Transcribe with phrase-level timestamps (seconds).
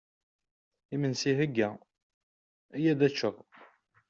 [0.95, 1.69] Iminsi ihegga,
[2.77, 3.35] iyya ad teččeḍ!